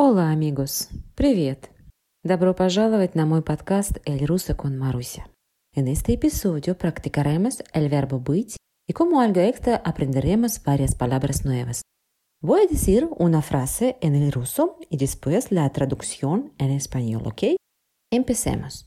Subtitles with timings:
[0.00, 0.90] Hola, amigos!
[1.16, 1.70] Привет!
[2.22, 5.24] Добро пожаловать на мой подкаст El Ruso con Marusia.
[5.74, 11.82] En este episodio practicaremos el verbo быть y como algo extra aprenderemos varias palabras nuevas.
[12.40, 17.56] Voy a decir una frase en el ruso y después la traducción en español, ¿ok?
[18.12, 18.86] Empecemos.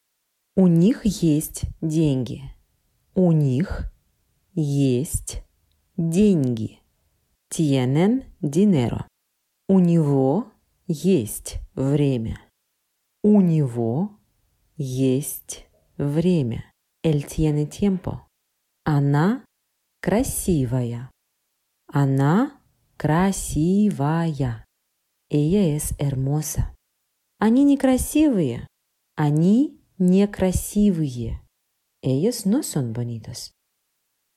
[0.56, 2.42] У них есть деньги.
[3.14, 3.92] У них
[4.56, 5.44] есть
[5.98, 6.80] деньги.
[7.50, 9.08] Tienen dinero.
[9.68, 10.51] У него
[10.92, 12.40] есть время.
[13.24, 14.20] У него
[14.78, 15.66] есть
[15.98, 16.72] время.
[17.04, 18.28] Él tiene tiempo.
[18.84, 19.46] Она
[20.02, 21.10] красивая.
[21.88, 22.62] Она
[22.98, 24.66] красивая.
[25.30, 26.76] Ella es hermosa.
[27.40, 28.68] Они некрасивые.
[29.16, 31.42] Они некрасивые.
[32.04, 33.52] Ellos no son bonitos.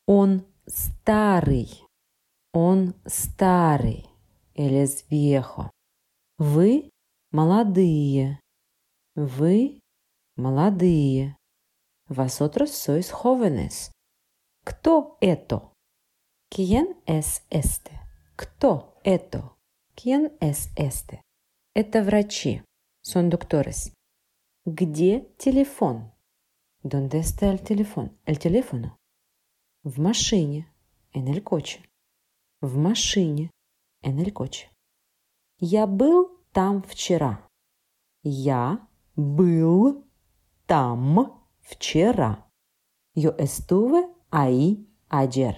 [0.07, 1.83] Он старый.
[2.53, 4.07] Он старый.
[4.55, 5.74] Él es viejo.
[6.47, 6.91] Вы
[7.33, 8.39] молодые.
[9.15, 9.81] Вы
[10.37, 11.39] молодые.
[12.11, 13.91] Vosotros sois jóvenes.
[14.63, 15.73] Кто это?
[16.51, 17.99] ¿Quién es este?
[18.37, 19.57] Кто это?
[19.95, 21.23] ¿Quién es este?
[21.75, 22.63] Это врачи.
[23.03, 23.95] Son doctores.
[24.67, 26.13] Где телефон?
[26.83, 28.11] ¿Dónde está el teléfono?
[28.27, 28.99] El teléfono.
[29.83, 30.71] В машине.
[31.15, 31.83] El coche.
[32.61, 33.51] В машине.
[34.03, 34.69] El coche.
[35.61, 37.47] Я был там вчера.
[38.23, 40.07] Я был
[40.67, 42.47] там вчера.
[43.15, 45.57] Yo estuve ahí ayer.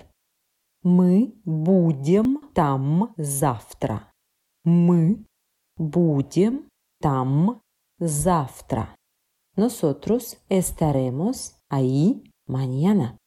[0.83, 4.11] Мы будем там завтра.
[4.65, 5.25] Мы
[5.77, 6.69] будем
[7.01, 7.61] там
[7.99, 8.97] завтра.
[9.55, 13.19] Nosotros estaremos ahí mañana.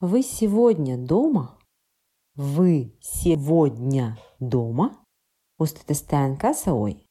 [0.00, 1.58] Вы сегодня дома?
[2.34, 5.04] Вы сегодня дома?
[5.58, 7.03] Usted está en casa hoy.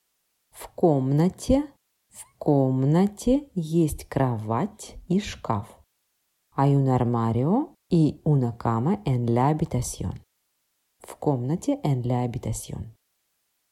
[0.53, 1.67] В комнате,
[2.09, 5.67] в комнате есть кровать и шкаф.
[6.55, 10.21] Hay un armario y una cama en la habitación.
[10.99, 12.95] В комнате en la habitación.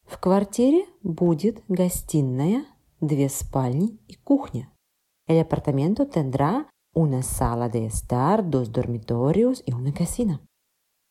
[0.08, 2.66] В квартире будет гостиная,
[3.00, 4.74] две спальни и кухня.
[5.28, 10.42] El apartamento tendrá una sala de estar, dos dormitorios y una cocina.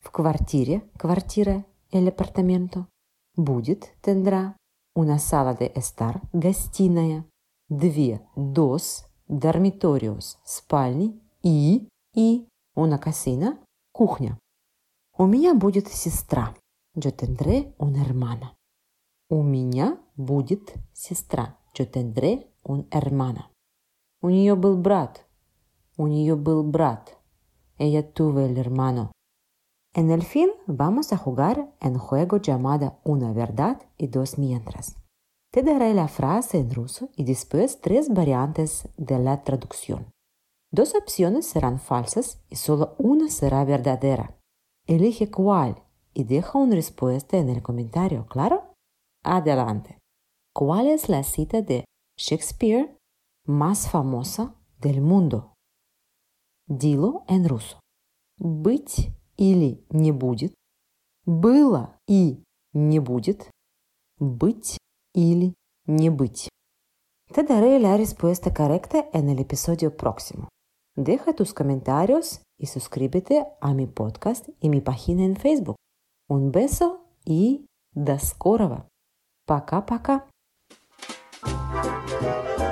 [0.01, 2.89] В квартире, квартира, el apartamento,
[3.37, 4.57] будет, tendrá,
[4.95, 7.25] una sala de estar, гостиная,
[7.69, 13.59] две, dos, dormitorios, спальни и, и, una cocina,
[13.93, 14.39] кухня.
[15.17, 16.55] У меня будет сестра.
[16.95, 18.55] Yo tendré una hermana.
[19.29, 21.59] У меня будет сестра.
[21.75, 23.51] Yo tendré un hermana.
[24.23, 25.25] У нее был брат.
[25.97, 27.17] У нее был брат.
[27.79, 29.13] Ella tuvo el hermano.
[29.94, 34.98] En el fin, vamos a jugar en juego llamado Una verdad y dos mientras.
[35.52, 40.12] Te daré la frase en ruso y después tres variantes de la traducción.
[40.70, 44.38] Dos opciones serán falsas y solo una será verdadera.
[44.86, 45.82] Elige cuál
[46.14, 48.74] y deja una respuesta en el comentario, ¿claro?
[49.24, 49.98] Adelante.
[50.54, 51.86] ¿Cuál es la cita de
[52.18, 52.98] Shakespeare
[53.46, 55.54] más famosa del mundo?
[56.68, 57.80] Dilo en ruso.
[58.38, 60.55] Быть или не будет,
[61.25, 63.51] было и не будет,
[64.19, 64.77] быть
[65.15, 65.55] или
[65.87, 66.49] не быть.
[67.33, 70.49] Te daré la respuesta correcta en el episodio próximo.
[70.95, 75.77] Deja tus comentarios y suscríbete a mi podcast y mi página en Facebook.
[76.29, 77.65] Un beso y
[77.95, 78.89] до скорого.
[79.47, 80.27] Пока-пока.
[81.43, 82.70] thank you